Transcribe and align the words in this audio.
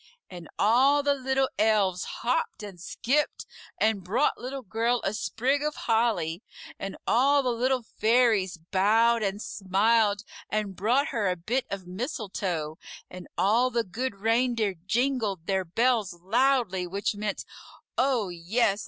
And 0.31 0.49
all 0.57 1.03
the 1.03 1.13
Little 1.13 1.47
Elves 1.59 2.05
hopped 2.05 2.63
and 2.63 2.81
skipped 2.81 3.45
and 3.77 4.03
brought 4.03 4.35
Little 4.39 4.63
Girl 4.63 4.99
a 5.03 5.13
sprig 5.13 5.61
of 5.61 5.75
holly; 5.75 6.41
and 6.79 6.97
all 7.05 7.43
the 7.43 7.51
Little 7.51 7.83
Fairies 7.83 8.57
bowed 8.57 9.21
and 9.21 9.39
smiled 9.39 10.23
and 10.49 10.75
brought 10.75 11.09
her 11.09 11.29
a 11.29 11.35
bit 11.35 11.67
of 11.69 11.85
mistletoe; 11.85 12.79
and 13.11 13.27
all 13.37 13.69
the 13.69 13.83
Good 13.83 14.15
Reindeer 14.15 14.73
jingled 14.87 15.45
their 15.45 15.63
bells 15.65 16.13
loudly, 16.13 16.87
which 16.87 17.13
meant, 17.13 17.45
"Oh, 17.95 18.29
yes! 18.29 18.79